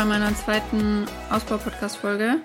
[0.00, 2.36] bei meiner zweiten Ausbau-Podcast-Folge.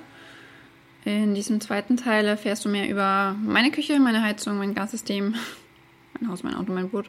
[1.06, 5.36] In diesem zweiten Teil erfährst du mehr über meine Küche, meine Heizung, mein Gassystem,
[6.20, 7.06] mein Haus, mein Auto, mein Boot,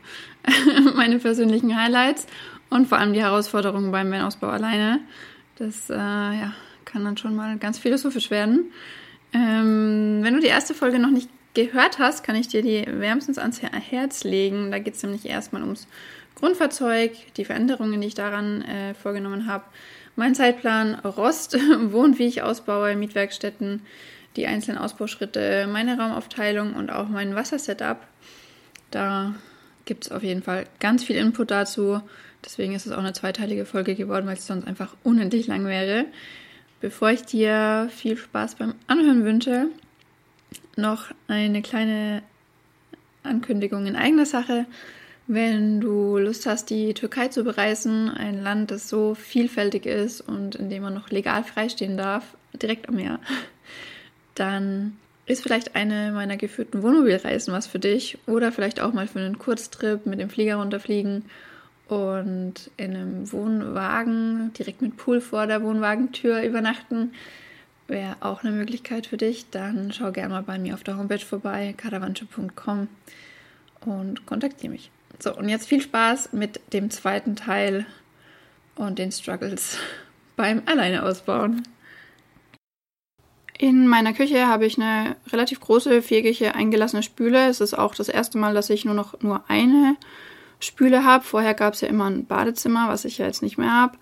[0.95, 2.28] meine persönlichen Highlights
[2.70, 5.00] und vor allem die Herausforderungen beim Van-Ausbau alleine.
[5.56, 6.52] Das äh, ja,
[6.84, 8.70] kann dann schon mal ganz philosophisch werden.
[9.33, 13.38] Ähm, wenn du die erste Folge noch nicht gehört hast, kann ich dir die wärmstens
[13.38, 14.70] ans Herz legen.
[14.70, 15.88] Da geht es nämlich erstmal ums
[16.36, 19.64] Grundfahrzeug, die Veränderungen, die ich daran äh, vorgenommen habe,
[20.16, 21.55] mein Zeitplan, Rost,
[21.93, 23.83] Wohn, wie ich ausbaue, Mietwerkstätten,
[24.37, 27.98] die einzelnen Ausbauschritte, meine Raumaufteilung und auch mein Wassersetup.
[28.91, 29.34] Da
[29.84, 32.00] gibt es auf jeden Fall ganz viel Input dazu.
[32.45, 36.06] Deswegen ist es auch eine zweiteilige Folge geworden, weil es sonst einfach unendlich lang wäre.
[36.80, 39.69] Bevor ich dir viel Spaß beim Anhören wünsche,
[40.77, 42.23] noch eine kleine
[43.23, 44.67] Ankündigung in eigener Sache.
[45.28, 50.55] Wenn du Lust hast, die Türkei zu bereisen, ein Land, das so vielfältig ist und
[50.55, 53.18] in dem man noch legal freistehen darf, direkt am Meer,
[54.36, 54.96] dann
[55.27, 59.41] ist vielleicht eine meiner geführten Wohnmobilreisen was für dich oder vielleicht auch mal für einen
[59.41, 61.24] Kurztrip mit dem Flieger runterfliegen
[61.88, 67.12] und in einem Wohnwagen direkt mit Pool vor der Wohnwagentür übernachten.
[67.88, 69.50] Wäre auch eine Möglichkeit für dich.
[69.50, 72.88] Dann schau gerne mal bei mir auf der Homepage vorbei, caravanche.com
[73.80, 74.90] und kontaktiere mich.
[75.19, 77.86] So, und jetzt viel Spaß mit dem zweiten Teil
[78.75, 79.78] und den Struggles
[80.36, 81.67] beim Alleine ausbauen.
[83.58, 87.48] In meiner Küche habe ich eine relativ große, viereckige, eingelassene Spüle.
[87.48, 89.97] Es ist auch das erste Mal, dass ich nur noch nur eine
[90.61, 91.25] Spüle habe.
[91.25, 93.96] Vorher gab es ja immer ein Badezimmer, was ich ja jetzt nicht mehr habe,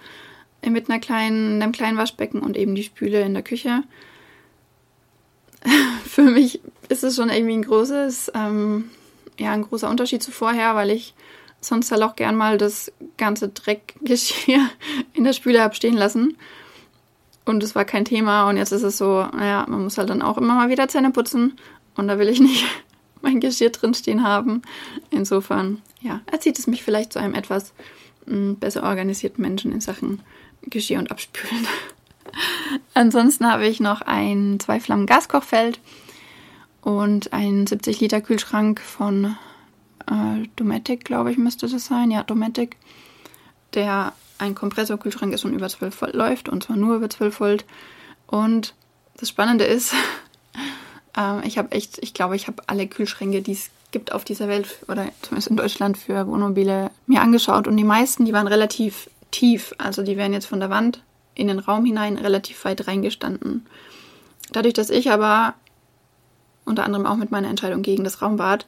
[0.69, 3.85] mit einer kleinen, einem kleinen Waschbecken und eben die Spüle in der Küche.
[6.05, 8.91] Für mich ist es schon irgendwie ein großes ähm,
[9.39, 11.15] ja ein großer Unterschied zu vorher, weil ich
[11.61, 14.69] sonst halt auch gern mal das ganze Dreckgeschirr
[15.15, 16.37] in der Spüle habe stehen lassen.
[17.45, 18.49] Und es war kein Thema.
[18.49, 21.11] Und jetzt ist es so, naja, man muss halt dann auch immer mal wieder Zähne
[21.11, 21.59] putzen.
[21.95, 22.65] Und da will ich nicht
[23.23, 24.63] mein Geschirr drin stehen haben.
[25.11, 27.73] Insofern, ja, erzieht es mich vielleicht zu einem etwas
[28.27, 30.21] mh, hm, besser organisierten Menschen in Sachen
[30.63, 31.67] Geschirr und Abspülen.
[32.95, 35.79] Ansonsten habe ich noch ein zwei Flammen Gaskochfeld
[36.85, 39.37] und ein 70 Liter Kühlschrank von
[40.07, 42.11] äh, Dometic, glaube ich, müsste das sein.
[42.11, 42.77] Ja, Dometic,
[43.73, 47.65] der ein Kompressorkühlschrank ist und über 12 Volt läuft und zwar nur über 12 Volt.
[48.27, 48.75] Und
[49.17, 49.95] das Spannende ist,
[51.17, 54.49] äh, ich habe echt, ich glaube, ich habe alle Kühlschränke, die es gibt auf dieser
[54.49, 59.09] Welt oder zumindest in Deutschland für Wohnmobile mir angeschaut und die meisten, die waren relativ
[59.31, 59.75] tief.
[59.79, 61.03] Also die wären jetzt von der Wand
[61.35, 63.65] in den Raum hinein relativ weit reingestanden.
[64.53, 65.55] Dadurch, dass ich aber
[66.65, 68.67] unter anderem auch mit meiner Entscheidung gegen das Raumbad,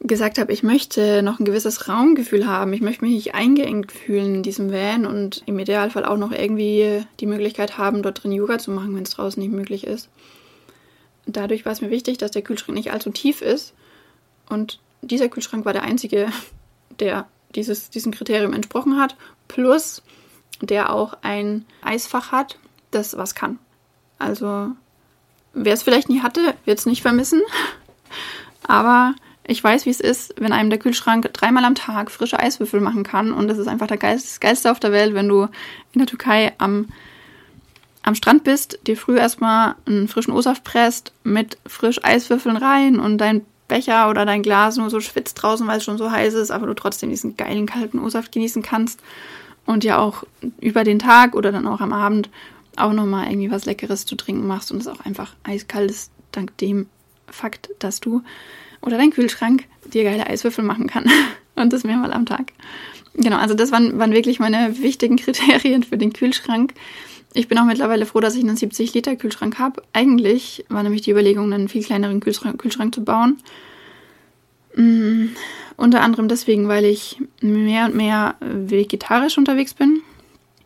[0.00, 2.72] gesagt habe, ich möchte noch ein gewisses Raumgefühl haben.
[2.72, 7.04] Ich möchte mich nicht eingeengt fühlen in diesem Van und im Idealfall auch noch irgendwie
[7.18, 10.10] die Möglichkeit haben, dort drin Yoga zu machen, wenn es draußen nicht möglich ist.
[11.24, 13.74] Dadurch war es mir wichtig, dass der Kühlschrank nicht allzu tief ist.
[14.48, 16.28] Und dieser Kühlschrank war der einzige,
[17.00, 19.16] der dieses, diesem Kriterium entsprochen hat.
[19.48, 20.02] Plus
[20.62, 22.58] der auch ein Eisfach hat,
[22.90, 23.58] das was kann.
[24.18, 24.70] Also
[25.58, 27.40] Wer es vielleicht nie hatte, wird es nicht vermissen.
[28.66, 29.14] Aber
[29.46, 33.04] ich weiß, wie es ist, wenn einem der Kühlschrank dreimal am Tag frische Eiswürfel machen
[33.04, 33.32] kann.
[33.32, 35.44] Und das ist einfach der Geist, Geilste auf der Welt, wenn du
[35.92, 36.88] in der Türkei am,
[38.02, 43.16] am Strand bist, dir früh erstmal einen frischen O-Saft presst, mit frisch Eiswürfeln rein und
[43.16, 46.50] dein Becher oder dein Glas nur so schwitzt draußen, weil es schon so heiß ist,
[46.50, 49.00] aber du trotzdem diesen geilen kalten O-Saft genießen kannst.
[49.64, 50.22] Und ja auch
[50.60, 52.28] über den Tag oder dann auch am Abend
[52.76, 56.56] auch nochmal irgendwie was Leckeres zu trinken machst und es auch einfach eiskalt ist, dank
[56.58, 56.86] dem
[57.28, 58.22] Fakt, dass du
[58.82, 61.10] oder dein Kühlschrank dir geile Eiswürfel machen kann.
[61.56, 62.52] und das mehrmal am Tag.
[63.14, 66.74] Genau, also das waren, waren wirklich meine wichtigen Kriterien für den Kühlschrank.
[67.34, 69.82] Ich bin auch mittlerweile froh, dass ich einen 70-Liter-Kühlschrank habe.
[69.92, 73.38] Eigentlich war nämlich die Überlegung, einen viel kleineren Kühlschrank, Kühlschrank zu bauen.
[74.74, 75.26] Mm,
[75.76, 80.02] unter anderem deswegen, weil ich mehr und mehr vegetarisch unterwegs bin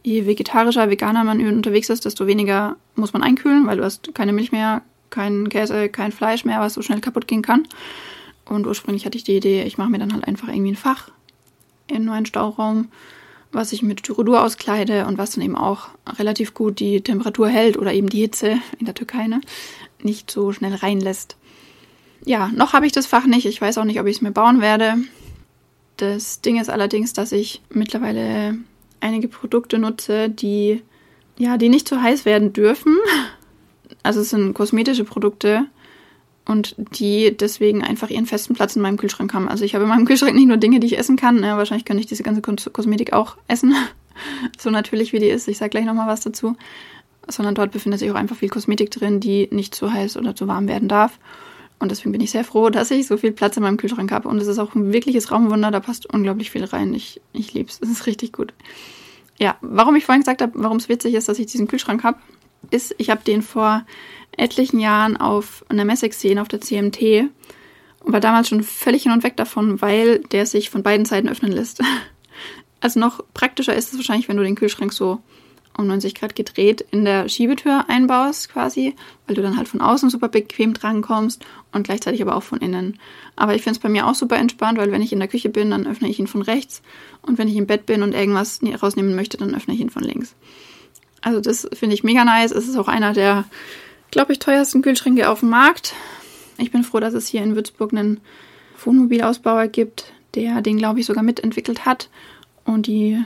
[0.02, 4.32] je vegetarischer, veganer man unterwegs ist, desto weniger muss man einkühlen, weil du hast keine
[4.32, 7.66] Milch mehr, kein Käse, kein Fleisch mehr, was so schnell kaputt gehen kann.
[8.44, 11.10] Und ursprünglich hatte ich die Idee, ich mache mir dann halt einfach irgendwie ein Fach
[11.86, 12.88] in meinen Stauraum,
[13.52, 15.88] was ich mit Styrodur auskleide und was dann eben auch
[16.18, 19.40] relativ gut die Temperatur hält oder eben die Hitze in der Türkei ne,
[20.02, 21.36] nicht so schnell reinlässt.
[22.24, 23.46] Ja, noch habe ich das Fach nicht.
[23.46, 24.96] Ich weiß auch nicht, ob ich es mir bauen werde.
[25.96, 28.58] Das Ding ist allerdings, dass ich mittlerweile
[29.00, 30.82] einige Produkte nutze, die
[31.40, 32.98] ja, die nicht zu heiß werden dürfen.
[34.02, 35.66] Also es sind kosmetische Produkte
[36.44, 39.48] und die deswegen einfach ihren festen Platz in meinem Kühlschrank haben.
[39.48, 41.42] Also ich habe in meinem Kühlschrank nicht nur Dinge, die ich essen kann.
[41.42, 43.74] Ja, wahrscheinlich könnte ich diese ganze Kosmetik auch essen.
[44.58, 45.48] so natürlich wie die ist.
[45.48, 46.56] Ich sage gleich nochmal was dazu.
[47.26, 50.46] Sondern dort befindet sich auch einfach viel Kosmetik drin, die nicht zu heiß oder zu
[50.46, 51.18] warm werden darf.
[51.80, 54.28] Und deswegen bin ich sehr froh, dass ich so viel Platz in meinem Kühlschrank habe.
[54.28, 56.92] Und es ist auch ein wirkliches Raumwunder, da passt unglaublich viel rein.
[56.94, 58.52] Ich, ich liebe es, es ist richtig gut.
[59.38, 62.18] Ja, warum ich vorhin gesagt habe, warum es witzig ist, dass ich diesen Kühlschrank habe,
[62.70, 63.86] ist, ich habe den vor
[64.36, 67.30] etlichen Jahren auf einer Messe gesehen, auf der CMT.
[68.04, 71.28] Und war damals schon völlig hin und weg davon, weil der sich von beiden Seiten
[71.28, 71.82] öffnen lässt.
[72.82, 75.20] Also noch praktischer ist es wahrscheinlich, wenn du den Kühlschrank so
[75.76, 78.94] um 90 Grad gedreht in der Schiebetür einbaust quasi,
[79.26, 82.98] weil du dann halt von außen super bequem drankommst und gleichzeitig aber auch von innen.
[83.36, 85.48] Aber ich finde es bei mir auch super entspannt, weil wenn ich in der Küche
[85.48, 86.82] bin, dann öffne ich ihn von rechts
[87.22, 90.02] und wenn ich im Bett bin und irgendwas rausnehmen möchte, dann öffne ich ihn von
[90.02, 90.34] links.
[91.22, 92.50] Also das finde ich mega nice.
[92.50, 93.44] Es ist auch einer der,
[94.10, 95.94] glaube ich, teuersten Kühlschränke auf dem Markt.
[96.58, 98.20] Ich bin froh, dass es hier in Würzburg einen
[98.84, 102.08] Wohnmobilausbauer gibt, der den, glaube ich, sogar mitentwickelt hat
[102.64, 103.22] und die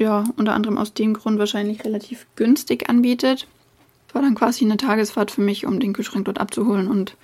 [0.00, 3.46] ja, unter anderem aus dem Grund wahrscheinlich relativ günstig anbietet.
[4.08, 7.16] Es war dann quasi eine Tagesfahrt für mich, um den Kühlschrank dort abzuholen und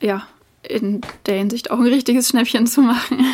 [0.00, 0.26] ja,
[0.68, 3.24] in der Hinsicht auch ein richtiges Schnäppchen zu machen.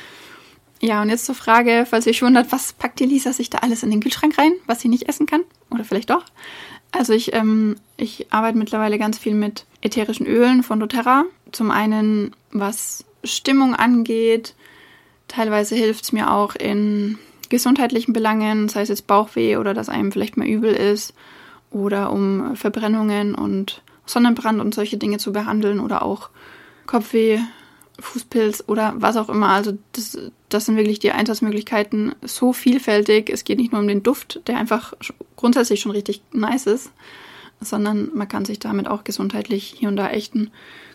[0.80, 3.58] ja, und jetzt zur Frage, falls ihr euch wundert, was packt die Lisa sich da
[3.58, 5.42] alles in den Kühlschrank rein, was sie nicht essen kann?
[5.70, 6.24] Oder vielleicht doch?
[6.92, 11.24] Also ich, ähm, ich arbeite mittlerweile ganz viel mit ätherischen Ölen von doTERRA.
[11.50, 14.54] Zum einen, was Stimmung angeht.
[15.26, 17.18] Teilweise hilft es mir auch in
[17.52, 21.12] gesundheitlichen Belangen, sei es jetzt Bauchweh oder dass einem vielleicht mal übel ist
[21.70, 26.30] oder um Verbrennungen und Sonnenbrand und solche Dinge zu behandeln oder auch
[26.86, 27.40] Kopfweh,
[28.00, 29.50] Fußpilz oder was auch immer.
[29.50, 30.18] Also das,
[30.48, 33.28] das sind wirklich die Einsatzmöglichkeiten so vielfältig.
[33.28, 34.94] Es geht nicht nur um den Duft, der einfach
[35.36, 36.90] grundsätzlich schon richtig nice ist,
[37.60, 40.50] sondern man kann sich damit auch gesundheitlich hier und da echt einen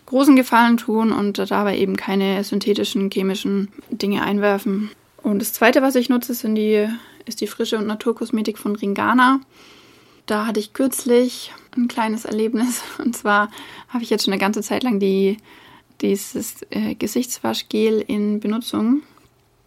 [0.06, 4.90] großen Gefallen tun und dabei eben keine synthetischen chemischen Dinge einwerfen.
[5.28, 6.88] Und das zweite, was ich nutze, sind die,
[7.26, 9.40] ist die Frische und Naturkosmetik von Ringana.
[10.24, 12.82] Da hatte ich kürzlich ein kleines Erlebnis.
[12.98, 13.50] Und zwar
[13.88, 15.36] habe ich jetzt schon eine ganze Zeit lang die,
[16.00, 19.02] dieses äh, Gesichtswaschgel in Benutzung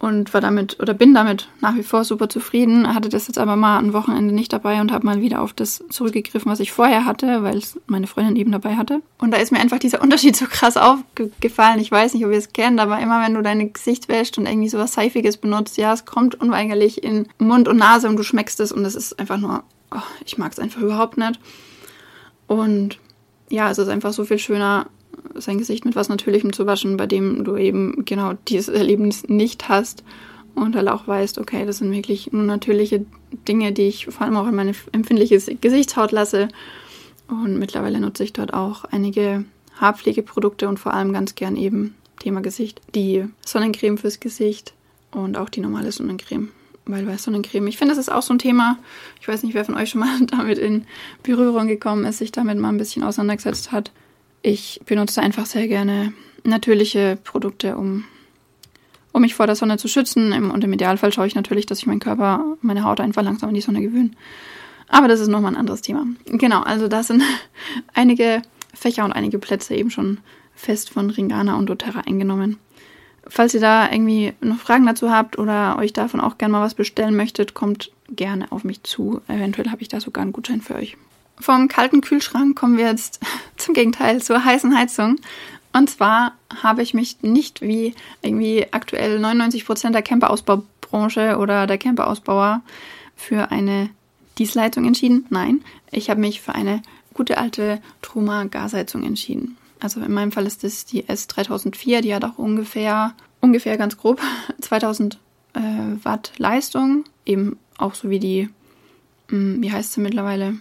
[0.02, 2.92] und war damit oder bin damit nach wie vor super zufrieden.
[2.96, 5.84] Hatte das jetzt aber mal ein Wochenende nicht dabei und habe mal wieder auf das
[5.92, 9.04] zurückgegriffen, was ich vorher hatte, weil es meine Freundin eben dabei hatte.
[9.20, 11.80] Und da ist mir einfach dieser Unterschied so krass aufgefallen.
[11.80, 14.48] Ich weiß nicht, ob ihr es kennt, aber immer wenn du dein Gesicht wäschst und
[14.48, 18.60] irgendwie sowas Seifiges benutzt, ja, es kommt unweigerlich in Mund und Nase und du schmeckst
[18.60, 21.40] es und es ist einfach nur, oh, ich mag es einfach überhaupt nicht.
[22.48, 22.98] Und
[23.50, 24.88] ja, es ist einfach so viel schöner,
[25.36, 29.70] sein Gesicht mit was Natürlichem zu waschen, bei dem du eben genau dieses Erlebnis nicht
[29.70, 30.04] hast
[30.56, 33.06] und halt auch weißt, okay, das sind wirklich nur natürliche
[33.48, 36.50] Dinge, die ich vor allem auch in meine empfindliche Gesichtshaut lasse.
[37.28, 39.46] Und mittlerweile nutze ich dort auch einige
[39.80, 44.74] Haarpflegeprodukte und vor allem ganz gern eben Thema Gesicht, die Sonnencreme fürs Gesicht
[45.12, 46.50] und auch die normale Sonnencreme.
[46.86, 48.78] Weil bei Sonnencreme, ich finde, das ist auch so ein Thema.
[49.22, 50.86] Ich weiß nicht, wer von euch schon mal damit in
[51.24, 53.92] Berührung gekommen ist, sich damit mal ein bisschen auseinandergesetzt hat
[54.42, 58.06] ich benutze einfach sehr gerne natürliche Produkte, um,
[59.12, 60.34] um mich vor der Sonne zu schützen.
[60.52, 63.56] Und im Idealfall schaue ich natürlich, dass ich meinen Körper, meine Haut einfach langsam an
[63.56, 64.12] die Sonne gewöhne.
[64.88, 66.06] Aber das ist nochmal ein anderes Thema.
[66.26, 67.24] Genau, also da sind
[67.94, 68.42] einige
[68.74, 70.20] Fächer und einige Plätze eben schon
[70.54, 72.58] fest von Ringana und doTERRA eingenommen.
[73.28, 76.74] Falls ihr da irgendwie noch Fragen dazu habt oder euch davon auch gerne mal was
[76.74, 79.22] bestellen möchtet, kommt gerne auf mich zu.
[79.28, 80.98] Eventuell habe ich da sogar einen Gutschein für euch.
[81.42, 83.20] Vom kalten Kühlschrank kommen wir jetzt
[83.58, 85.18] zum Gegenteil zur heißen Heizung.
[85.74, 91.78] Und zwar habe ich mich nicht wie irgendwie aktuell 99 Prozent der Camperausbaubranche oder der
[91.78, 92.62] Camperausbauer
[93.16, 93.90] für eine
[94.38, 95.26] Dieselheizung entschieden.
[95.30, 96.82] Nein, ich habe mich für eine
[97.14, 99.58] gute alte Truma Gasheizung entschieden.
[99.80, 104.22] Also in meinem Fall ist das die S3004, die hat auch ungefähr, ungefähr ganz grob
[104.62, 105.18] 2000
[105.54, 105.60] äh,
[106.04, 107.06] Watt Leistung.
[107.26, 108.50] Eben auch so wie die,
[109.30, 110.60] mh, hm, wie heißt sie mittlerweile?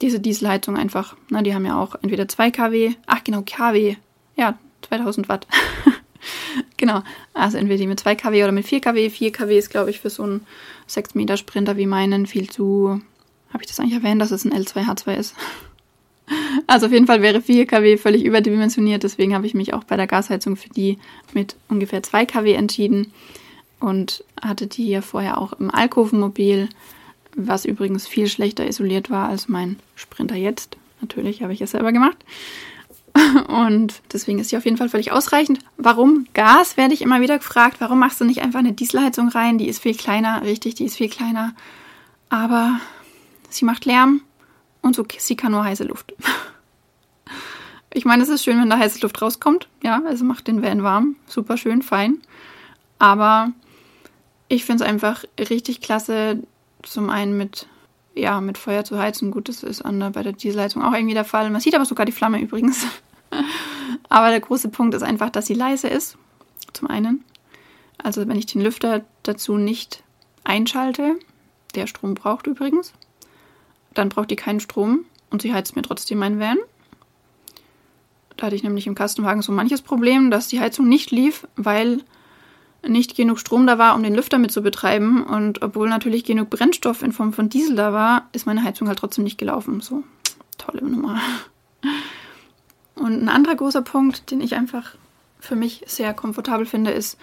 [0.00, 1.16] Diese Dieselheizung einfach.
[1.30, 3.96] Na, die haben ja auch entweder 2 kW, ach genau, kW,
[4.36, 5.46] ja, 2000 Watt.
[6.76, 7.02] genau,
[7.34, 9.10] also entweder die mit 2 kW oder mit 4 kW.
[9.10, 10.46] 4 kW ist, glaube ich, für so einen
[10.86, 13.00] 6 Meter Sprinter wie meinen viel zu.
[13.52, 15.34] Habe ich das eigentlich erwähnt, dass es ein L2H2 ist?
[16.66, 19.96] Also auf jeden Fall wäre 4 kW völlig überdimensioniert, deswegen habe ich mich auch bei
[19.96, 20.98] der Gasheizung für die
[21.32, 23.14] mit ungefähr 2 kW entschieden
[23.80, 26.68] und hatte die ja vorher auch im Alkovenmobil
[27.46, 30.76] was übrigens viel schlechter isoliert war als mein Sprinter jetzt.
[31.00, 32.16] Natürlich habe ich es selber gemacht.
[33.48, 35.60] Und deswegen ist sie auf jeden Fall völlig ausreichend.
[35.76, 37.76] Warum Gas, werde ich immer wieder gefragt.
[37.80, 39.58] Warum machst du nicht einfach eine Dieselheizung rein?
[39.58, 41.54] Die ist viel kleiner, richtig, die ist viel kleiner.
[42.28, 42.80] Aber
[43.48, 44.22] sie macht Lärm
[44.82, 46.14] und so, sie kann nur heiße Luft.
[47.94, 49.66] Ich meine, es ist schön, wenn da heiße Luft rauskommt.
[49.82, 51.16] Ja, also macht den Van warm.
[51.26, 52.18] Super schön, fein.
[52.98, 53.54] Aber
[54.48, 56.42] Ich finde es einfach richtig klasse,
[56.90, 57.66] zum einen mit,
[58.14, 59.30] ja, mit Feuer zu heizen.
[59.30, 61.50] Gut, das ist an der, bei der Dieselheizung auch irgendwie der Fall.
[61.50, 62.86] Man sieht aber sogar die Flamme übrigens.
[64.08, 66.16] aber der große Punkt ist einfach, dass sie leise ist.
[66.72, 67.24] Zum einen.
[67.98, 70.02] Also wenn ich den Lüfter dazu nicht
[70.44, 71.18] einschalte,
[71.74, 72.92] der Strom braucht übrigens,
[73.94, 76.58] dann braucht die keinen Strom und sie heizt mir trotzdem mein Van.
[78.36, 82.02] Da hatte ich nämlich im Kastenwagen so manches Problem, dass die Heizung nicht lief, weil
[82.86, 85.24] nicht genug Strom da war, um den Lüfter mit zu betreiben.
[85.24, 88.98] Und obwohl natürlich genug Brennstoff in Form von Diesel da war, ist meine Heizung halt
[88.98, 89.80] trotzdem nicht gelaufen.
[89.80, 90.04] So,
[90.56, 91.20] tolle Nummer.
[92.94, 94.94] Und ein anderer großer Punkt, den ich einfach
[95.40, 97.16] für mich sehr komfortabel finde, ist,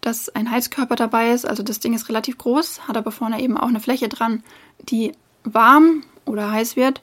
[0.00, 1.46] dass ein Heizkörper dabei ist.
[1.46, 4.42] Also das Ding ist relativ groß, hat aber vorne eben auch eine Fläche dran,
[4.80, 5.12] die
[5.44, 7.02] warm oder heiß wird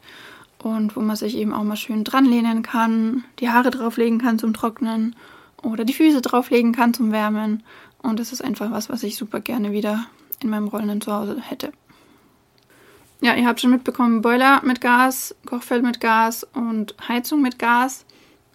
[0.61, 4.37] und wo man sich eben auch mal schön dran lehnen kann, die Haare drauflegen kann
[4.37, 5.15] zum Trocknen
[5.63, 7.63] oder die Füße drauflegen kann zum Wärmen.
[8.01, 10.05] Und das ist einfach was, was ich super gerne wieder
[10.41, 11.71] in meinem rollenden Zuhause hätte.
[13.21, 18.05] Ja, ihr habt schon mitbekommen, Boiler mit Gas, Kochfeld mit Gas und Heizung mit Gas.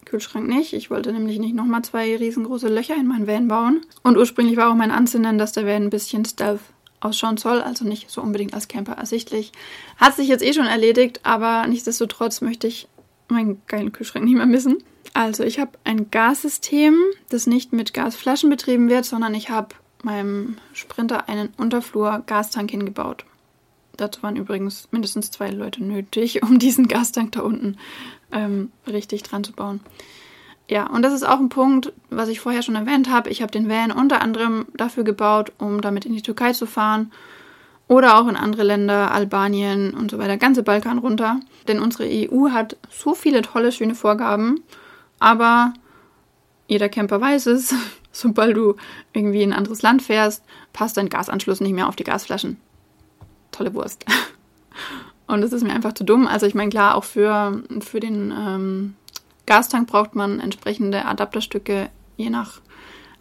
[0.06, 0.72] Kühlschrank nicht.
[0.72, 3.82] Ich wollte nämlich nicht nochmal zwei riesengroße Löcher in meinen Van bauen.
[4.02, 6.60] Und ursprünglich war auch mein Ansinnen, dass der Van ein bisschen Stealth
[7.00, 9.52] ausschauen soll, also nicht so unbedingt als Camper ersichtlich.
[9.98, 12.88] Hat sich jetzt eh schon erledigt, aber nichtsdestotrotz möchte ich
[13.28, 14.78] meinen geilen Kühlschrank nicht mehr missen.
[15.12, 16.96] Also ich habe ein Gassystem,
[17.28, 23.24] das nicht mit Gasflaschen betrieben wird, sondern ich habe meinem Sprinter einen Unterflur-Gastank hingebaut.
[23.96, 27.76] Dazu waren übrigens mindestens zwei Leute nötig, um diesen Gastank da unten
[28.32, 29.80] ähm, richtig dran zu bauen.
[30.68, 33.28] Ja, und das ist auch ein Punkt, was ich vorher schon erwähnt habe.
[33.28, 37.12] Ich habe den Van unter anderem dafür gebaut, um damit in die Türkei zu fahren
[37.86, 41.40] oder auch in andere Länder, Albanien und so weiter, ganze Balkan runter.
[41.68, 44.62] Denn unsere EU hat so viele tolle, schöne Vorgaben,
[45.18, 45.74] aber
[46.66, 47.74] jeder Camper weiß es,
[48.12, 48.76] sobald du
[49.12, 52.58] irgendwie in ein anderes Land fährst, passt dein Gasanschluss nicht mehr auf die Gasflaschen.
[53.52, 54.04] Tolle Wurst.
[55.26, 56.26] Und das ist mir einfach zu dumm.
[56.26, 58.94] Also ich meine, klar, auch für, für den ähm,
[59.46, 62.60] Gastank braucht man entsprechende Adapterstücke je nach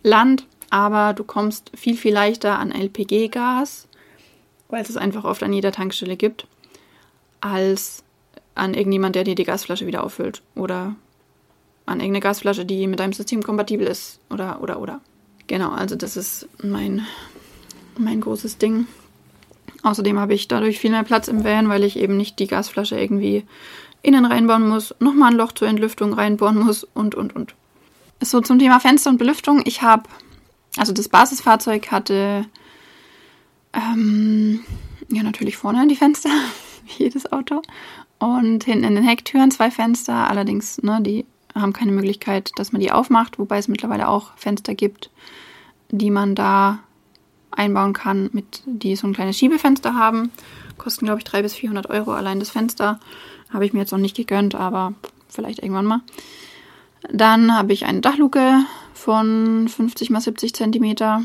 [0.04, 3.88] Land, aber du kommst viel, viel leichter an LPG-Gas,
[4.70, 6.48] weil es es einfach oft an jeder Tankstelle gibt,
[7.42, 8.04] als
[8.56, 10.96] an irgendjemand, der dir die Gasflasche wieder auffüllt oder
[11.86, 15.02] an irgendeine Gasflasche, die mit deinem System kompatibel ist oder, oder, oder.
[15.48, 17.06] Genau, also das ist mein,
[17.98, 18.88] mein großes Ding.
[19.84, 22.98] Außerdem habe ich dadurch viel mehr Platz im Van, weil ich eben nicht die Gasflasche
[22.98, 23.44] irgendwie
[24.02, 27.56] innen reinbauen muss, nochmal ein Loch zur Entlüftung reinbohren muss und, und, und.
[28.22, 29.62] So zum Thema Fenster und Belüftung.
[29.66, 30.04] Ich habe,
[30.78, 32.46] also das Basisfahrzeug hatte,
[33.74, 34.62] ähm,
[35.10, 36.30] ja, natürlich vorne die Fenster,
[36.86, 37.62] wie jedes Auto.
[38.20, 42.82] Und hinten in den Hecktüren zwei Fenster, allerdings, ne, die haben keine Möglichkeit, dass man
[42.82, 45.10] die aufmacht, wobei es mittlerweile auch Fenster gibt,
[45.90, 46.80] die man da
[47.52, 50.32] einbauen kann, mit die so ein kleines Schiebefenster haben.
[50.78, 53.00] Kosten, glaube ich, 300 bis 400 Euro allein das Fenster.
[53.52, 54.94] Habe ich mir jetzt noch nicht gegönnt, aber
[55.30, 56.02] vielleicht irgendwann mal.
[57.12, 61.24] Dann habe ich eine Dachluke von 50 mal 70 Zentimeter,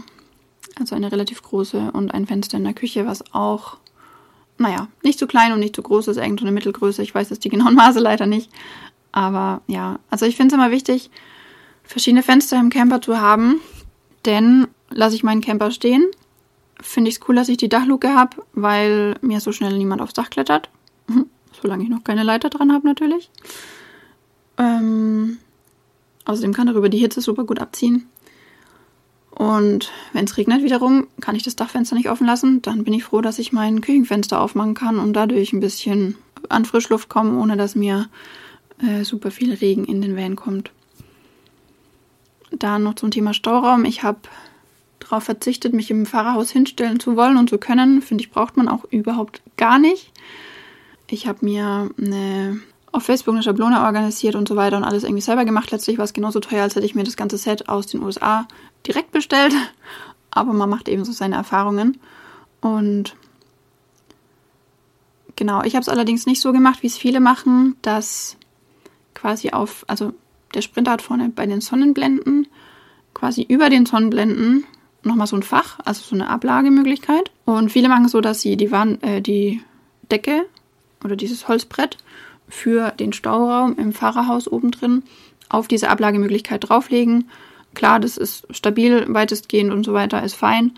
[0.78, 3.76] also eine relativ große und ein Fenster in der Küche, was auch,
[4.58, 7.02] naja, nicht zu klein und nicht zu groß ist, irgendwo eine Mittelgröße.
[7.02, 8.50] Ich weiß jetzt die genauen Maße leider nicht.
[9.18, 11.10] Aber ja, also ich finde es immer wichtig,
[11.82, 13.60] verschiedene Fenster im Camper zu haben,
[14.26, 16.06] denn lasse ich meinen Camper stehen,
[16.80, 20.12] finde ich es cool, dass ich die Dachluke habe, weil mir so schnell niemand aufs
[20.12, 20.70] Dach klettert.
[21.08, 21.26] Mhm.
[21.60, 23.28] Solange ich noch keine Leiter dran habe, natürlich.
[24.56, 25.38] Ähm,
[26.24, 28.06] außerdem kann darüber die Hitze super gut abziehen.
[29.32, 32.62] Und wenn es regnet wiederum, kann ich das Dachfenster nicht offen lassen.
[32.62, 36.14] Dann bin ich froh, dass ich mein Küchenfenster aufmachen kann und dadurch ein bisschen
[36.48, 38.08] an Frischluft komme, ohne dass mir
[38.80, 40.70] äh, super viel Regen in den Van kommt.
[42.50, 43.84] Dann noch zum Thema Stauraum.
[43.84, 44.20] Ich habe
[45.00, 48.02] darauf verzichtet, mich im Fahrerhaus hinstellen zu wollen und zu können.
[48.02, 50.12] Finde ich, braucht man auch überhaupt gar nicht.
[51.10, 52.60] Ich habe mir eine,
[52.92, 55.70] auf Facebook eine Schablone organisiert und so weiter und alles irgendwie selber gemacht.
[55.70, 58.46] Letztlich war es genauso teuer, als hätte ich mir das ganze Set aus den USA
[58.86, 59.54] direkt bestellt.
[60.30, 61.98] Aber man macht eben so seine Erfahrungen.
[62.60, 63.16] Und
[65.36, 68.37] genau, ich habe es allerdings nicht so gemacht, wie es viele machen, dass
[69.20, 70.12] quasi auf, also
[70.54, 72.46] der Sprinter hat vorne bei den Sonnenblenden
[73.14, 74.64] quasi über den Sonnenblenden
[75.02, 77.30] nochmal so ein Fach, also so eine Ablagemöglichkeit.
[77.44, 79.60] Und viele machen es so, dass sie die, Wand, äh, die
[80.10, 80.46] Decke
[81.04, 81.98] oder dieses Holzbrett
[82.48, 85.02] für den Stauraum im Fahrerhaus oben drin
[85.48, 87.28] auf diese Ablagemöglichkeit drauflegen.
[87.74, 90.72] Klar, das ist stabil, weitestgehend und so weiter, ist fein.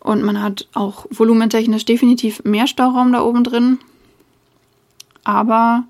[0.00, 3.78] Und man hat auch volumentechnisch definitiv mehr Stauraum da oben drin.
[5.22, 5.84] Aber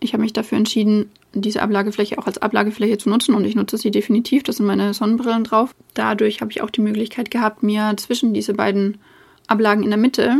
[0.00, 3.76] ich habe mich dafür entschieden, diese Ablagefläche auch als Ablagefläche zu nutzen und ich nutze
[3.76, 4.42] sie definitiv.
[4.42, 5.74] Das sind meine Sonnenbrillen drauf.
[5.94, 8.98] Dadurch habe ich auch die Möglichkeit gehabt, mir zwischen diese beiden
[9.46, 10.36] Ablagen in der Mitte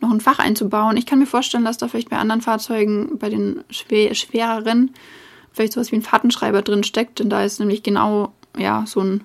[0.00, 0.96] noch ein Fach einzubauen.
[0.96, 4.92] Ich kann mir vorstellen, dass da vielleicht bei anderen Fahrzeugen, bei den schwer, schwereren,
[5.52, 9.24] vielleicht sowas wie ein Fahrtenschreiber drin steckt, denn da ist nämlich genau ja so ein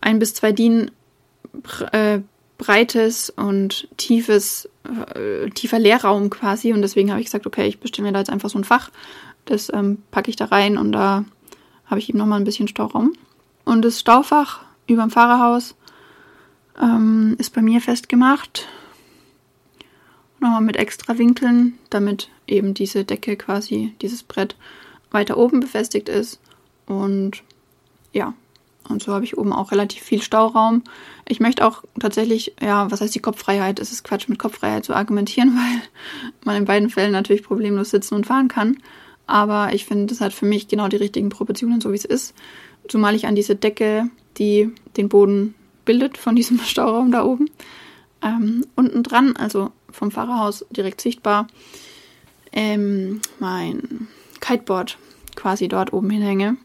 [0.00, 0.90] ein bis zwei DIN
[1.92, 2.20] äh,
[2.58, 4.68] breites und tiefes,
[5.14, 6.72] äh, tiefer Leerraum quasi.
[6.72, 8.90] Und deswegen habe ich gesagt, okay, ich bestelle mir da jetzt einfach so ein Fach.
[9.44, 11.24] Das ähm, packe ich da rein und da
[11.86, 13.12] habe ich eben nochmal ein bisschen Stauraum.
[13.64, 15.74] Und das Staufach über dem Fahrerhaus
[16.80, 18.68] ähm, ist bei mir festgemacht.
[20.40, 24.56] Nochmal mit extra Winkeln, damit eben diese Decke quasi, dieses Brett
[25.10, 26.40] weiter oben befestigt ist.
[26.86, 27.42] Und
[28.12, 28.34] ja,
[28.88, 30.82] und so habe ich oben auch relativ viel Stauraum.
[31.26, 33.78] Ich möchte auch tatsächlich, ja, was heißt die Kopffreiheit?
[33.80, 35.82] Es ist Quatsch, mit Kopffreiheit zu argumentieren, weil
[36.44, 38.78] man in beiden Fällen natürlich problemlos sitzen und fahren kann.
[39.26, 42.34] Aber ich finde, das hat für mich genau die richtigen Proportionen, so wie es ist.
[42.88, 47.50] Zumal ich an diese Decke, die den Boden bildet von diesem Stauraum da oben,
[48.22, 51.48] ähm, unten dran, also vom Fahrerhaus direkt sichtbar,
[52.52, 54.08] ähm, mein
[54.40, 54.98] Kiteboard
[55.34, 56.56] quasi dort oben hinhänge.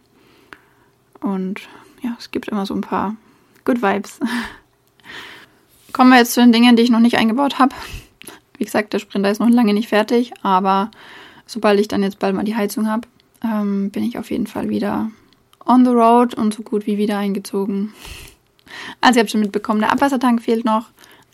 [1.19, 1.61] Und
[2.01, 3.15] ja, es gibt immer so ein paar
[3.65, 4.19] Good Vibes.
[5.93, 7.75] Kommen wir jetzt zu den Dingen, die ich noch nicht eingebaut habe.
[8.57, 10.91] Wie gesagt, der Sprinter ist noch lange nicht fertig, aber
[11.45, 13.07] sobald ich dann jetzt bald mal die Heizung habe,
[13.43, 15.09] ähm, bin ich auf jeden Fall wieder
[15.65, 17.93] on the road und so gut wie wieder eingezogen.
[19.01, 20.85] Also ihr habt schon mitbekommen, der Abwassertank fehlt noch,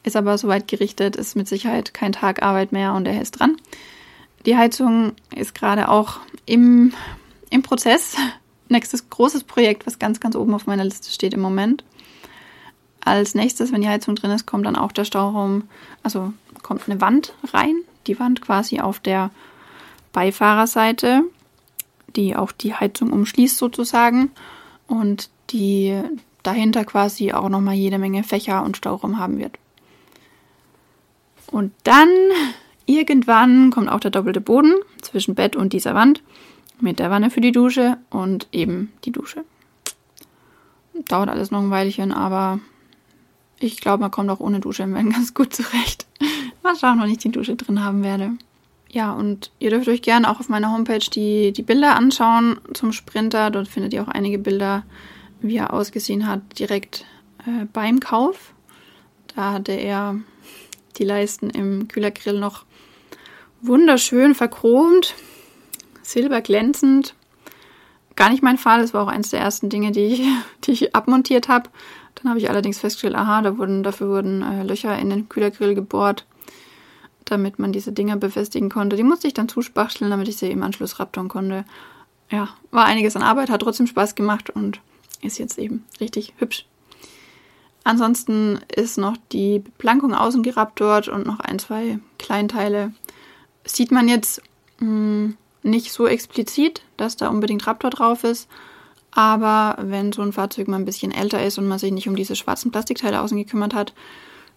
[0.04, 3.58] ist aber soweit gerichtet, ist mit Sicherheit kein Tag Arbeit mehr und er ist dran.
[4.48, 6.94] Die Heizung ist gerade auch im,
[7.52, 8.16] im Prozess
[8.72, 11.84] nächstes großes Projekt, was ganz, ganz oben auf meiner Liste steht im Moment.
[13.02, 15.64] Als nächstes, wenn die Heizung drin ist, kommt dann auch der Stauraum,
[16.04, 17.76] also kommt eine Wand rein,
[18.06, 19.32] die Wand quasi auf der
[20.12, 21.24] Beifahrerseite,
[22.16, 24.32] die auch die Heizung umschließt sozusagen
[24.88, 26.02] und die
[26.44, 29.58] dahinter quasi auch nochmal jede Menge Fächer und Stauraum haben wird.
[31.52, 32.10] Und dann
[32.86, 36.24] irgendwann kommt auch der doppelte Boden zwischen Bett und dieser Wand
[36.80, 39.44] mit der Wanne für die Dusche und eben die Dusche.
[41.08, 42.60] Dauert alles noch ein Weilchen, aber
[43.60, 46.08] ich glaube, man kommt auch ohne Dusche im Van ganz gut zurecht.
[46.64, 48.32] Mal schauen, wann ich die Dusche drin haben werde.
[48.90, 52.94] Ja, und ihr dürft euch gerne auch auf meiner Homepage die, die Bilder anschauen zum
[52.94, 53.52] Sprinter.
[53.52, 54.84] Dort findet ihr auch einige Bilder,
[55.42, 57.06] wie er ausgesehen hat, direkt
[57.46, 58.54] äh, beim Kauf.
[59.36, 60.16] Da hatte er
[60.98, 62.66] die Leisten im Kühlergrill noch
[63.62, 65.16] wunderschön verchromt
[66.08, 67.16] silberglänzend.
[68.16, 68.82] Gar nicht mein Fall.
[68.82, 70.22] Das war auch eins der ersten Dinge, die ich,
[70.64, 71.70] die ich abmontiert habe.
[72.16, 75.76] Dann habe ich allerdings festgestellt, aha, da wurden, dafür wurden äh, Löcher in den Kühlergrill
[75.76, 76.26] gebohrt,
[77.26, 78.96] damit man diese Dinger befestigen konnte.
[78.96, 81.64] Die musste ich dann zuspachteln, damit ich sie im Anschluss raptoren konnte.
[82.32, 84.82] Ja, war einiges an Arbeit, hat trotzdem Spaß gemacht und
[85.22, 86.66] ist jetzt eben richtig hübsch.
[87.84, 92.94] Ansonsten ist noch die Beplankung außen geraptort und noch ein, zwei Kleinteile.
[93.64, 94.42] Sieht man jetzt
[94.80, 98.48] mh, hm, nicht so explizit, dass da unbedingt Raptor drauf ist.
[99.12, 102.16] Aber wenn so ein Fahrzeug mal ein bisschen älter ist und man sich nicht um
[102.16, 103.94] diese schwarzen Plastikteile außen gekümmert hat,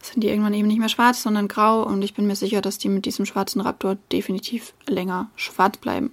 [0.03, 1.83] sind die irgendwann eben nicht mehr schwarz, sondern grau.
[1.83, 6.13] Und ich bin mir sicher, dass die mit diesem schwarzen Raptor definitiv länger schwarz bleiben.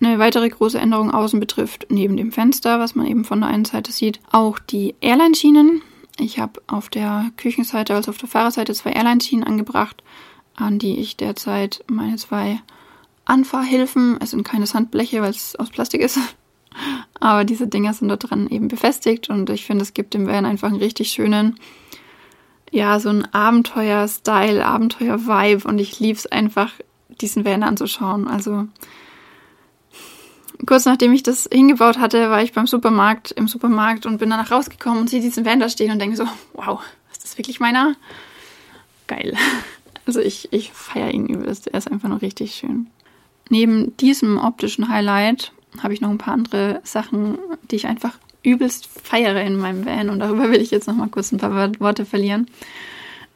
[0.00, 3.64] Eine weitere große Änderung außen betrifft neben dem Fenster, was man eben von der einen
[3.64, 5.80] Seite sieht, auch die Airline-Schienen.
[6.18, 10.02] Ich habe auf der Küchenseite, also auf der Fahrerseite, zwei Airline-Schienen angebracht,
[10.56, 12.60] an die ich derzeit meine zwei
[13.24, 14.18] Anfahrhilfen.
[14.20, 16.18] Es sind keine Sandbleche, weil es aus Plastik ist.
[17.20, 20.46] Aber diese Dinger sind da dran eben befestigt und ich finde, es gibt dem Van
[20.46, 21.56] einfach einen richtig schönen,
[22.72, 26.72] ja, so ein Abenteuer-Style, Abenteuer-Vibe und ich liebe es einfach,
[27.20, 28.26] diesen Van anzuschauen.
[28.26, 28.66] Also
[30.66, 34.50] kurz nachdem ich das hingebaut hatte, war ich beim Supermarkt, im Supermarkt und bin danach
[34.50, 36.80] rausgekommen und sehe diesen Van da stehen und denke so, wow,
[37.12, 37.94] ist das wirklich meiner?
[39.06, 39.36] Geil.
[40.04, 41.68] Also ich, ich feiere ihn übelst.
[41.68, 42.88] Er ist einfach nur richtig schön.
[43.50, 45.52] Neben diesem optischen Highlight
[45.82, 47.38] habe ich noch ein paar andere Sachen,
[47.70, 51.08] die ich einfach übelst feiere in meinem Van und darüber will ich jetzt noch mal
[51.08, 52.48] kurz ein paar Worte verlieren.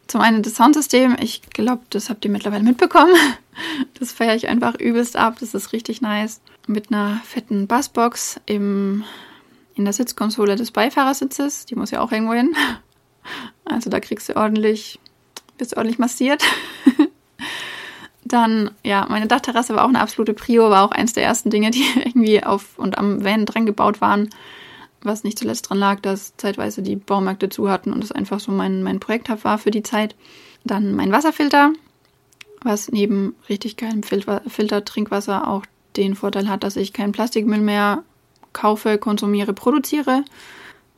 [0.06, 1.16] Zum einen das Soundsystem.
[1.20, 3.14] Ich glaube, das habt ihr mittlerweile mitbekommen.
[3.98, 5.38] Das feiere ich einfach übelst ab.
[5.40, 6.42] Das ist richtig nice.
[6.66, 9.02] Mit einer fetten Bassbox im,
[9.74, 11.64] in der Sitzkonsole des Beifahrersitzes.
[11.64, 12.54] Die muss ja auch irgendwo hin.
[13.64, 15.00] Also da kriegst du ordentlich,
[15.58, 16.44] bist ordentlich massiert.
[18.26, 21.70] Dann, ja, meine Dachterrasse war auch eine absolute Prio, war auch eins der ersten Dinge,
[21.72, 24.30] die irgendwie auf und am Van dran gebaut waren.
[25.02, 28.50] Was nicht zuletzt dran lag, dass zeitweise die Baumärkte zu hatten und es einfach so
[28.50, 30.16] mein, mein Projekt war für die Zeit.
[30.64, 31.72] Dann mein Wasserfilter,
[32.62, 35.64] was neben richtig geilem Filter, Filter Trinkwasser auch
[35.96, 38.02] den Vorteil hat, dass ich keinen Plastikmüll mehr
[38.52, 40.24] kaufe, konsumiere, produziere,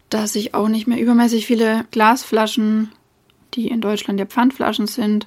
[0.09, 2.93] dass ich auch nicht mehr übermäßig viele Glasflaschen,
[3.55, 5.27] die in Deutschland ja Pfandflaschen sind,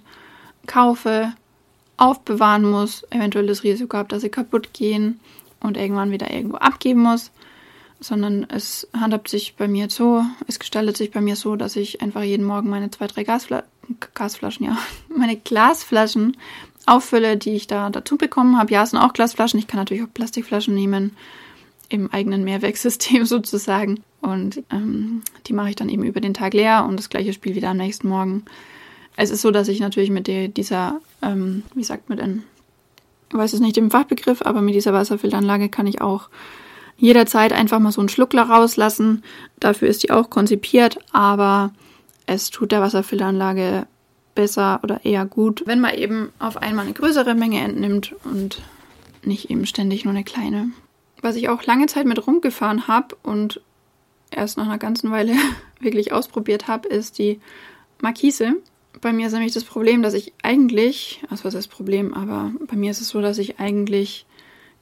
[0.65, 1.33] kaufe,
[2.01, 5.19] aufbewahren muss, eventuell das Risiko habe, dass sie kaputt gehen
[5.59, 7.31] und irgendwann wieder irgendwo abgeben muss,
[7.99, 12.01] sondern es handhabt sich bei mir so, es gestaltet sich bei mir so, dass ich
[12.01, 13.63] einfach jeden Morgen meine zwei, drei Gasfla
[14.15, 14.77] Gasflaschen, ja,
[15.15, 16.37] meine Glasflaschen
[16.87, 18.71] auffülle, die ich da dazu bekommen habe.
[18.73, 21.15] Ja, es sind auch Glasflaschen, ich kann natürlich auch Plastikflaschen nehmen,
[21.89, 24.01] im eigenen Mehrwegsystem sozusagen.
[24.21, 27.53] Und ähm, die mache ich dann eben über den Tag leer und das gleiche Spiel
[27.53, 28.45] wieder am nächsten Morgen.
[29.17, 32.43] Es ist so, dass ich natürlich mit dieser, ähm, wie sagt man denn,
[33.29, 36.29] ich weiß es nicht im Fachbegriff, aber mit dieser Wasserfilteranlage kann ich auch
[36.97, 39.23] jederzeit einfach mal so einen Schluckler rauslassen.
[39.59, 41.71] Dafür ist die auch konzipiert, aber
[42.27, 43.87] es tut der Wasserfilteranlage
[44.35, 48.61] besser oder eher gut, wenn man eben auf einmal eine größere Menge entnimmt und
[49.23, 50.69] nicht eben ständig nur eine kleine.
[51.21, 53.61] Was ich auch lange Zeit mit rumgefahren habe und
[54.29, 55.33] erst nach einer ganzen Weile
[55.79, 57.39] wirklich ausprobiert habe, ist die
[58.01, 58.55] Markise.
[59.01, 62.51] Bei mir ist nämlich das Problem, dass ich eigentlich, also was ist das Problem, aber
[62.67, 64.25] bei mir ist es so, dass ich eigentlich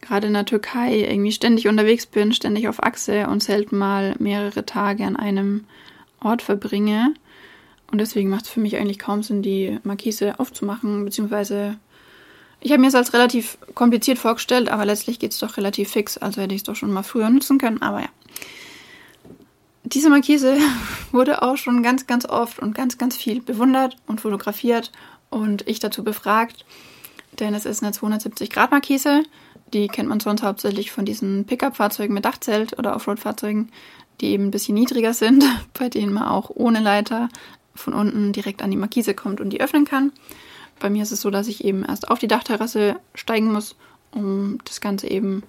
[0.02, 4.66] gerade in der Türkei irgendwie ständig unterwegs bin, ständig auf Achse und selten mal mehrere
[4.66, 5.66] Tage an einem
[6.20, 7.14] Ort verbringe.
[7.92, 11.78] Und deswegen macht es für mich eigentlich kaum Sinn, die Markise aufzumachen, beziehungsweise
[12.62, 16.18] ich habe mir es als relativ kompliziert vorgestellt, aber letztlich geht es doch relativ fix,
[16.18, 18.10] also hätte ich es doch schon mal früher nutzen können, aber ja.
[19.86, 20.58] Diese Markise
[21.14, 24.92] wurde auch schon ganz, ganz oft und ganz, ganz viel bewundert und fotografiert
[25.30, 26.66] und ich dazu befragt,
[27.40, 29.24] denn es ist eine 270-Grad-Markise.
[29.74, 33.72] Die kennt man sonst hauptsächlich von diesen Pickup-Fahrzeugen mit Dachzelt oder Offroad-Fahrzeugen,
[34.22, 35.44] die eben ein bisschen niedriger sind,
[35.74, 37.30] bei denen man auch ohne Leiter
[37.76, 40.12] von unten direkt an die Markise kommt und die öffnen kann.
[40.80, 43.76] Bei mir ist es so, dass ich eben erst auf die Dachterrasse steigen muss,
[44.12, 45.44] um das Ganze eben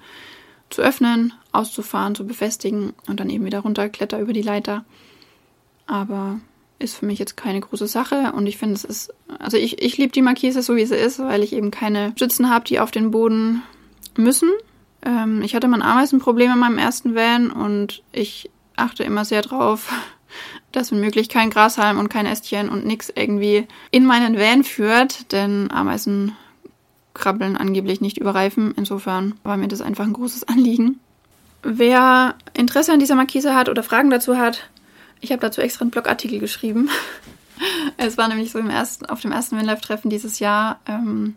[0.71, 4.85] zu öffnen, auszufahren, zu befestigen und dann eben wieder runterkletter über die Leiter.
[5.91, 6.39] Aber
[6.79, 9.99] ist für mich jetzt keine große Sache und ich finde es ist, also ich, ich
[9.99, 12.93] liebe die Markise so wie sie ist, weil ich eben keine Stützen habe, die auf
[12.93, 13.63] den Boden
[14.17, 14.49] müssen.
[15.05, 19.43] Ähm, ich hatte mal ein Ameisenproblem in meinem ersten Van und ich achte immer sehr
[19.43, 19.93] drauf,
[20.73, 25.33] dass wenn möglich kein Grashalm und kein Ästchen und nichts irgendwie in meinen Van führt,
[25.33, 26.37] denn Ameisen
[27.15, 28.75] krabbeln angeblich nicht über Reifen.
[28.77, 31.01] Insofern war mir das einfach ein großes Anliegen.
[31.65, 34.71] Wer Interesse an dieser Markise hat oder Fragen dazu hat,
[35.21, 36.89] ich habe dazu extra einen Blogartikel geschrieben.
[37.97, 41.37] es war nämlich so im ersten, auf dem ersten Winlife-Treffen dieses Jahr, ähm,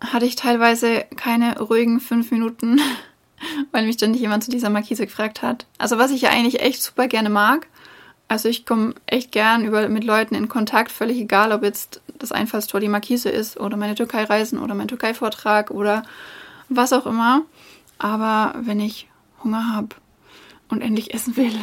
[0.00, 2.80] hatte ich teilweise keine ruhigen fünf Minuten,
[3.72, 5.66] weil mich ständig jemand zu dieser Markise gefragt hat.
[5.78, 7.66] Also was ich ja eigentlich echt super gerne mag,
[8.28, 12.30] also ich komme echt gern über, mit Leuten in Kontakt, völlig egal, ob jetzt das
[12.30, 16.02] Einfallstor die Markise ist oder meine Türkei-Reisen oder mein Türkei-Vortrag oder
[16.68, 17.42] was auch immer.
[17.98, 19.08] Aber wenn ich
[19.42, 19.96] Hunger habe
[20.68, 21.54] und endlich essen will,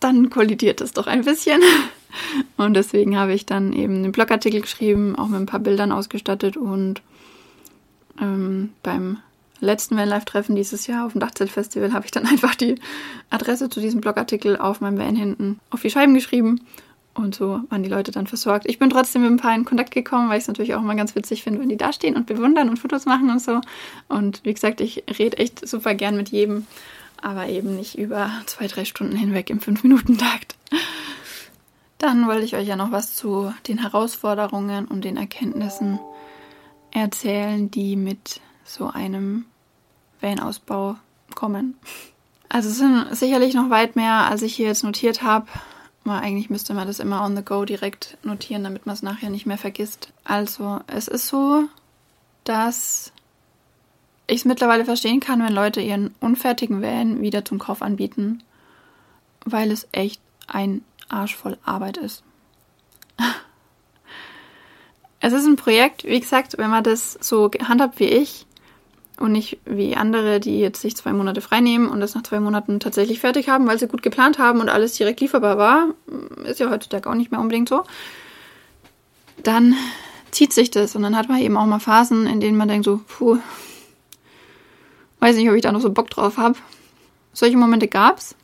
[0.00, 1.60] dann kollidiert das doch ein bisschen.
[2.56, 6.56] Und deswegen habe ich dann eben einen Blogartikel geschrieben, auch mit ein paar Bildern ausgestattet
[6.56, 7.02] und
[8.18, 9.18] ähm, beim
[9.60, 12.76] letzten Vanlife-Treffen dieses Jahr auf dem Dachzeltfestival habe ich dann einfach die
[13.30, 16.60] Adresse zu diesem Blogartikel auf meinem Van hinten auf die Scheiben geschrieben.
[17.14, 18.66] Und so waren die Leute dann versorgt.
[18.66, 20.94] Ich bin trotzdem mit ein paar in Kontakt gekommen, weil ich es natürlich auch immer
[20.94, 23.62] ganz witzig finde, wenn die da stehen und bewundern und Fotos machen und so.
[24.08, 26.66] Und wie gesagt, ich rede echt super gern mit jedem,
[27.20, 30.56] aber eben nicht über zwei, drei Stunden hinweg im Fünf-Minuten-Takt.
[31.98, 35.98] Dann wollte ich euch ja noch was zu den Herausforderungen und den Erkenntnissen
[36.90, 39.46] erzählen, die mit so einem
[40.20, 40.96] Van-Ausbau
[41.34, 41.76] kommen.
[42.48, 45.46] Also es sind sicherlich noch weit mehr, als ich hier jetzt notiert habe.
[46.04, 49.30] Aber eigentlich müsste man das immer on the go direkt notieren, damit man es nachher
[49.30, 50.12] nicht mehr vergisst.
[50.22, 51.64] Also es ist so,
[52.44, 53.12] dass
[54.26, 58.42] ich es mittlerweile verstehen kann, wenn Leute ihren unfertigen Van wieder zum Kauf anbieten,
[59.44, 62.22] weil es echt ein Arsch voll Arbeit ist.
[65.18, 68.46] Es ist ein Projekt, wie gesagt, wenn man das so handhabt wie ich,
[69.18, 72.40] und nicht wie andere, die jetzt sich zwei Monate frei nehmen und das nach zwei
[72.40, 75.88] Monaten tatsächlich fertig haben, weil sie gut geplant haben und alles direkt lieferbar war.
[76.44, 77.84] Ist ja heutzutage auch nicht mehr unbedingt so.
[79.42, 79.74] Dann
[80.30, 82.84] zieht sich das und dann hat man eben auch mal Phasen, in denen man denkt
[82.84, 83.38] so, puh,
[85.20, 86.58] weiß nicht, ob ich da noch so Bock drauf habe.
[87.32, 88.34] Solche Momente gab's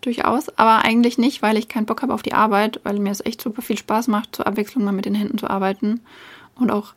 [0.00, 3.24] durchaus, aber eigentlich nicht, weil ich keinen Bock habe auf die Arbeit, weil mir es
[3.24, 6.00] echt super viel Spaß macht, zur Abwechslung mal mit den Händen zu arbeiten
[6.54, 6.94] und auch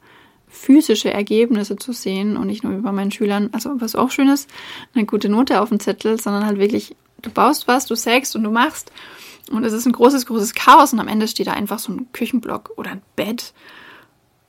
[0.48, 4.50] physische Ergebnisse zu sehen und nicht nur über meinen Schülern, also was auch schön ist,
[4.96, 8.44] eine gute Note auf dem Zettel, sondern halt wirklich, du baust was, du sägst und
[8.44, 8.92] du machst
[9.52, 12.08] und es ist ein großes, großes Chaos und am Ende steht da einfach so ein
[12.14, 13.54] Küchenblock oder ein Bett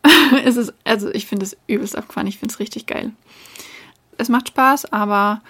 [0.45, 2.27] es ist, also ich finde es übelst abgefahren.
[2.27, 3.13] Ich finde es richtig geil.
[4.19, 5.43] Es macht Spaß, aber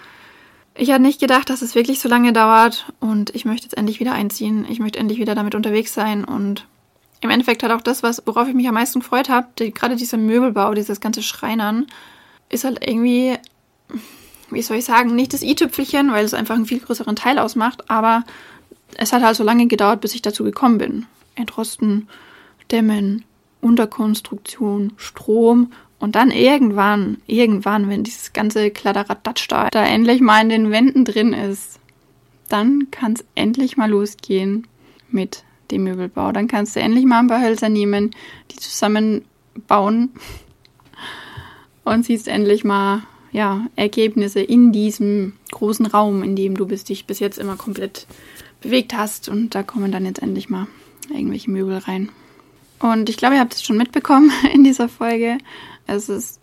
[0.75, 3.99] ich hatte nicht gedacht, dass es wirklich so lange dauert und ich möchte jetzt endlich
[3.99, 4.65] wieder einziehen.
[4.69, 6.65] Ich möchte endlich wieder damit unterwegs sein und
[7.21, 9.95] im Endeffekt hat auch das, was, worauf ich mich am meisten gefreut habe, die, gerade
[9.95, 11.87] dieser Möbelbau, dieses ganze Schreinern,
[12.49, 13.37] ist halt irgendwie,
[14.51, 17.89] wie soll ich sagen, nicht das i-Tüpfelchen, weil es einfach einen viel größeren Teil ausmacht,
[17.89, 18.23] aber
[18.97, 21.05] es hat halt so lange gedauert, bis ich dazu gekommen bin.
[21.35, 22.07] Entrosten,
[22.71, 23.25] Dämmen,
[23.61, 25.71] Unterkonstruktion, Strom
[26.05, 31.03] und dann irgendwann, irgendwann, wenn dieses ganze Kladderadatsch da, da endlich mal in den Wänden
[31.03, 31.79] drin ist,
[32.47, 34.67] dann kann es endlich mal losgehen
[35.09, 36.31] mit dem Möbelbau.
[36.31, 38.11] Dann kannst du endlich mal ein paar Hölzer nehmen,
[38.51, 40.11] die zusammenbauen
[41.85, 47.07] und siehst endlich mal ja, Ergebnisse in diesem großen Raum, in dem du bist, dich
[47.07, 48.05] bis jetzt immer komplett
[48.61, 49.27] bewegt hast.
[49.27, 50.67] Und da kommen dann jetzt endlich mal
[51.09, 52.09] irgendwelche Möbel rein.
[52.77, 55.39] Und ich glaube, ihr habt es schon mitbekommen in dieser Folge.
[55.87, 56.39] Es ist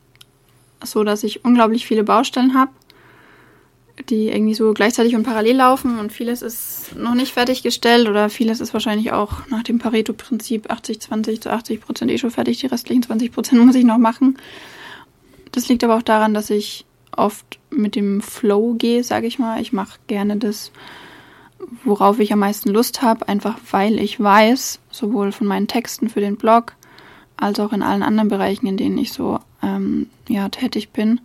[0.83, 2.73] so, dass ich unglaublich viele Baustellen habe,
[4.09, 8.61] die irgendwie so gleichzeitig und parallel laufen und vieles ist noch nicht fertiggestellt oder vieles
[8.61, 13.03] ist wahrscheinlich auch nach dem Pareto-Prinzip 80-20 zu 80 Prozent eh schon fertig, die restlichen
[13.03, 14.39] 20 Prozent muss ich noch machen.
[15.53, 19.61] Das liegt aber auch daran, dass ich oft mit dem Flow gehe, sage ich mal.
[19.61, 20.73] Ich mache gerne das,
[21.85, 26.21] worauf ich am meisten Lust habe, einfach weil ich weiß, sowohl von meinen Texten für
[26.21, 26.75] den Blog
[27.37, 31.21] als auch in allen anderen Bereichen, in denen ich so ähm, ja, tätig bin,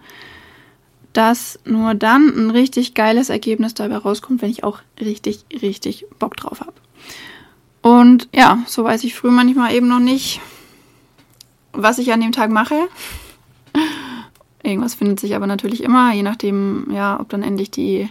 [1.14, 6.36] dass nur dann ein richtig geiles Ergebnis dabei rauskommt, wenn ich auch richtig, richtig Bock
[6.38, 6.74] drauf habe.
[7.82, 10.42] Und ja, so weiß ich früh manchmal eben noch nicht,
[11.72, 12.76] was ich an dem Tag mache.
[14.64, 18.10] Irgendwas findet sich aber natürlich immer, je nachdem, ja, ob dann endlich die,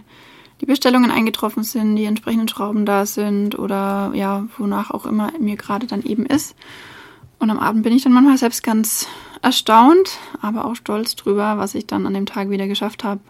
[0.61, 5.55] die Bestellungen eingetroffen sind, die entsprechenden Schrauben da sind oder ja, wonach auch immer mir
[5.55, 6.55] gerade dann eben ist.
[7.39, 9.07] Und am Abend bin ich dann manchmal selbst ganz
[9.41, 13.21] erstaunt, aber auch stolz drüber, was ich dann an dem Tag wieder geschafft habe.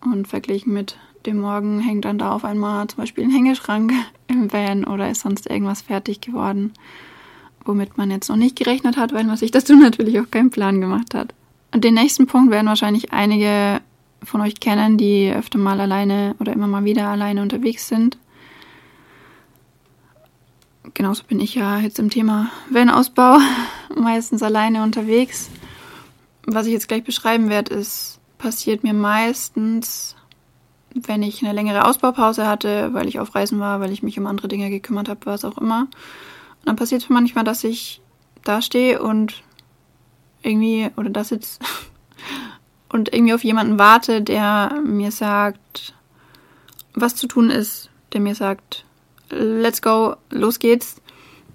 [0.00, 3.92] Und verglichen mit dem Morgen hängt dann da auf einmal zum Beispiel ein Hängeschrank
[4.28, 6.72] im Van oder ist sonst irgendwas fertig geworden,
[7.64, 10.80] womit man jetzt noch nicht gerechnet hat, weil man sich dazu natürlich auch keinen Plan
[10.80, 11.34] gemacht hat.
[11.72, 13.80] Und den nächsten Punkt werden wahrscheinlich einige
[14.22, 18.16] von euch kennen, die öfter mal alleine oder immer mal wieder alleine unterwegs sind.
[20.94, 23.38] Genauso bin ich ja jetzt im Thema Van-Ausbau
[23.96, 25.50] meistens alleine unterwegs.
[26.46, 30.16] Was ich jetzt gleich beschreiben werde, ist, passiert mir meistens,
[30.94, 34.26] wenn ich eine längere Ausbaupause hatte, weil ich auf Reisen war, weil ich mich um
[34.26, 35.82] andere Dinge gekümmert habe, was auch immer.
[35.82, 38.00] Und dann passiert es manchmal, dass ich
[38.44, 39.42] da stehe und
[40.42, 41.58] irgendwie oder da sitze
[42.88, 45.94] und irgendwie auf jemanden warte, der mir sagt,
[46.94, 48.84] was zu tun ist, der mir sagt,
[49.30, 51.00] let's go, los geht's,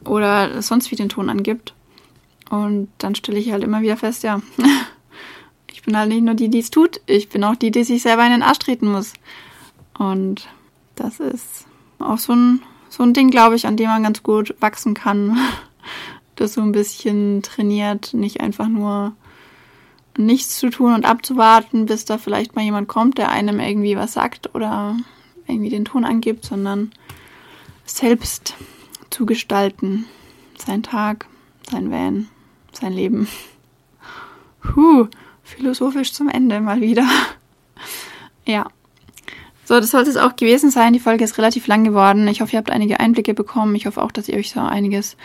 [0.06, 1.74] oder sonst wie den Ton angibt.
[2.50, 4.42] Und dann stelle ich halt immer wieder fest, ja,
[5.72, 8.02] ich bin halt nicht nur die, die es tut, ich bin auch die, die sich
[8.02, 9.14] selber in den Arsch treten muss.
[9.98, 10.48] Und
[10.96, 11.66] das ist
[12.00, 15.38] auch so ein, so ein Ding, glaube ich, an dem man ganz gut wachsen kann.
[16.36, 19.14] das so ein bisschen trainiert, nicht einfach nur
[20.18, 24.14] nichts zu tun und abzuwarten, bis da vielleicht mal jemand kommt, der einem irgendwie was
[24.14, 24.96] sagt oder
[25.48, 26.92] irgendwie den Ton angibt, sondern
[27.86, 28.56] selbst
[29.10, 30.06] zu gestalten.
[30.58, 31.28] Sein Tag,
[31.70, 32.28] sein Van,
[32.72, 33.28] sein Leben.
[34.62, 35.08] Puh,
[35.44, 37.08] philosophisch zum Ende mal wieder.
[38.46, 38.68] ja.
[39.66, 40.94] So, das sollte es auch gewesen sein.
[40.94, 42.28] Die Folge ist relativ lang geworden.
[42.28, 43.76] Ich hoffe, ihr habt einige Einblicke bekommen.
[43.76, 45.16] Ich hoffe auch, dass ihr euch so einiges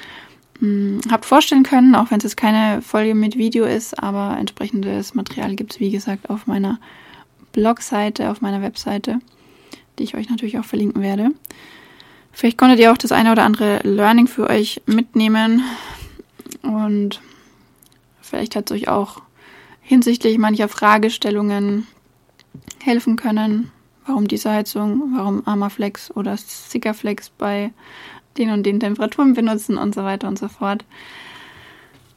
[0.61, 5.15] mh, habt vorstellen können, auch wenn es jetzt keine Folge mit Video ist, aber entsprechendes
[5.15, 6.79] Material gibt es, wie gesagt, auf meiner
[7.53, 9.19] Blogseite, auf meiner Webseite,
[9.99, 11.31] die ich euch natürlich auch verlinken werde.
[12.39, 15.65] Vielleicht konntet ihr auch das eine oder andere Learning für euch mitnehmen
[16.63, 17.21] und
[18.21, 19.23] vielleicht hat es euch auch
[19.83, 21.89] hinsichtlich mancher Fragestellungen
[22.81, 23.73] helfen können.
[24.07, 27.73] Warum diese Heizung, warum Armaflex oder Sickerflex bei
[28.37, 30.85] den und den Temperaturen benutzen und so weiter und so fort.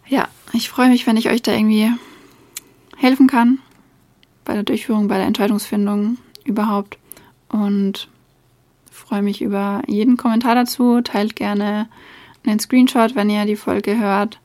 [0.07, 1.89] Ja, ich freue mich, wenn ich euch da irgendwie
[2.95, 3.57] helfen kann
[4.45, 6.99] bei der Durchführung, bei der Entscheidungsfindung überhaupt
[7.49, 8.07] und
[9.01, 11.01] freue mich über jeden Kommentar dazu.
[11.01, 11.89] Teilt gerne
[12.45, 14.39] einen Screenshot, wenn ihr die Folge hört.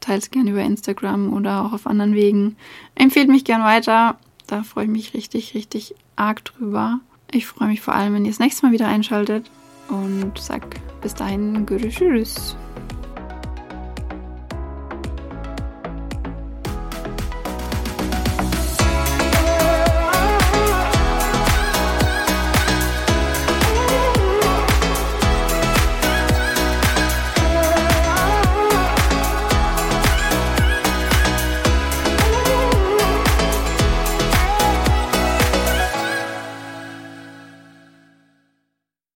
[0.00, 2.56] Teilt es gerne über Instagram oder auch auf anderen Wegen.
[2.94, 4.18] Empfehlt mich gern weiter.
[4.46, 7.00] Da freue ich mich richtig, richtig arg drüber.
[7.30, 9.50] Ich freue mich vor allem, wenn ihr das nächste Mal wieder einschaltet
[9.88, 10.62] und sag
[11.02, 12.56] bis dahin, Tschüss.